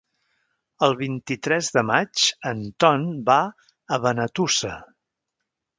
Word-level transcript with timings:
El 0.87 0.95
vint-i-tres 1.01 1.69
de 1.77 1.83
maig 1.91 2.25
en 2.53 2.65
Ton 2.85 3.07
va 3.31 3.39
a 3.99 4.03
Benetússer. 4.09 4.77